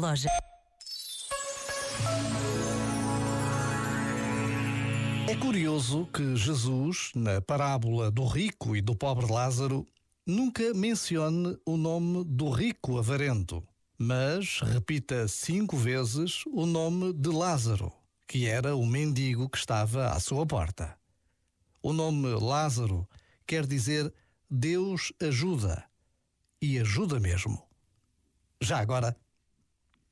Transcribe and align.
loja. 0.00 0.30
É 5.28 5.36
curioso 5.36 6.06
que 6.06 6.34
Jesus, 6.34 7.12
na 7.14 7.40
parábola 7.40 8.10
do 8.10 8.26
rico 8.26 8.74
e 8.74 8.80
do 8.80 8.96
pobre 8.96 9.30
Lázaro, 9.30 9.86
nunca 10.26 10.72
mencione 10.74 11.56
o 11.66 11.76
nome 11.76 12.24
do 12.24 12.50
rico 12.50 12.98
avarento, 12.98 13.62
mas 13.98 14.60
repita 14.60 15.28
cinco 15.28 15.76
vezes 15.76 16.44
o 16.46 16.64
nome 16.64 17.12
de 17.12 17.28
Lázaro, 17.28 17.92
que 18.26 18.46
era 18.46 18.74
o 18.74 18.86
mendigo 18.86 19.48
que 19.48 19.58
estava 19.58 20.08
à 20.08 20.18
sua 20.18 20.46
porta. 20.46 20.96
O 21.82 21.92
nome 21.92 22.28
Lázaro 22.28 23.06
quer 23.46 23.66
dizer 23.66 24.12
Deus 24.50 25.12
ajuda, 25.20 25.84
e 26.60 26.78
ajuda 26.78 27.20
mesmo. 27.20 27.62
Já 28.60 28.78
agora, 28.78 29.16